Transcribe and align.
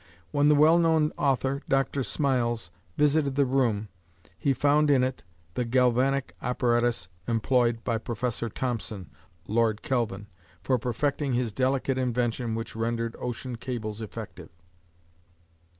When 0.31 0.49
the 0.49 0.55
well 0.55 0.79
known 0.79 1.11
author, 1.15 1.61
Dr. 1.69 2.01
Smiles, 2.01 2.71
visited 2.97 3.35
the 3.35 3.45
room, 3.45 3.87
he 4.35 4.51
found 4.51 4.89
in 4.89 5.03
it 5.03 5.21
the 5.53 5.63
galvanic 5.63 6.33
apparatus 6.41 7.07
employed 7.27 7.83
by 7.83 7.99
Professor 7.99 8.49
Thompson 8.49 9.11
(Lord 9.47 9.83
Kelvin) 9.83 10.25
for 10.63 10.79
perfecting 10.79 11.33
his 11.33 11.53
delicate 11.53 11.99
invention 11.99 12.55
which 12.55 12.75
rendered 12.75 13.15
ocean 13.19 13.57
cables 13.57 14.01
effective. 14.01 14.49